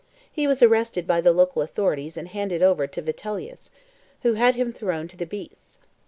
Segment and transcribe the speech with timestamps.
[0.31, 3.69] He was arrested by the local authorities and handed over to Vitellius,
[4.23, 5.77] who had him thrown to the beasts.